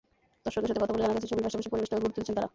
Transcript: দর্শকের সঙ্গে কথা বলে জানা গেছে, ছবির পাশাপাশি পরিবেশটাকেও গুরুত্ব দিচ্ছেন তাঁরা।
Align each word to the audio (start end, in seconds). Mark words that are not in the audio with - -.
দর্শকের 0.43 0.67
সঙ্গে 0.69 0.83
কথা 0.83 0.93
বলে 0.93 1.03
জানা 1.05 1.15
গেছে, 1.15 1.29
ছবির 1.31 1.45
পাশাপাশি 1.47 1.69
পরিবেশটাকেও 1.71 2.03
গুরুত্ব 2.03 2.17
দিচ্ছেন 2.19 2.35
তাঁরা। 2.37 2.49